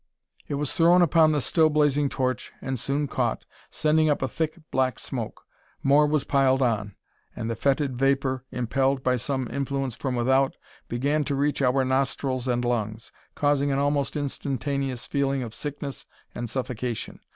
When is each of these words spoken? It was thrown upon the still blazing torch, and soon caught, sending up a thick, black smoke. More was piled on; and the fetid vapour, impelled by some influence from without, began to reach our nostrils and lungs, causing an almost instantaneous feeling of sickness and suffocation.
It 0.47 0.55
was 0.55 0.73
thrown 0.73 1.03
upon 1.03 1.31
the 1.31 1.39
still 1.41 1.69
blazing 1.69 2.09
torch, 2.09 2.51
and 2.59 2.79
soon 2.79 3.07
caught, 3.07 3.45
sending 3.69 4.09
up 4.09 4.23
a 4.23 4.27
thick, 4.27 4.57
black 4.71 4.97
smoke. 4.97 5.45
More 5.83 6.07
was 6.07 6.23
piled 6.23 6.63
on; 6.63 6.95
and 7.35 7.51
the 7.51 7.55
fetid 7.55 7.97
vapour, 7.99 8.43
impelled 8.51 9.03
by 9.03 9.17
some 9.17 9.47
influence 9.53 9.93
from 9.93 10.15
without, 10.15 10.57
began 10.87 11.23
to 11.25 11.35
reach 11.35 11.61
our 11.61 11.85
nostrils 11.85 12.47
and 12.47 12.65
lungs, 12.65 13.11
causing 13.35 13.71
an 13.71 13.77
almost 13.77 14.17
instantaneous 14.17 15.05
feeling 15.05 15.43
of 15.43 15.53
sickness 15.53 16.07
and 16.33 16.49
suffocation. 16.49 17.19